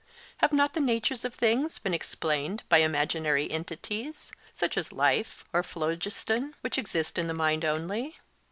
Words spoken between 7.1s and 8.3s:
in the mind only?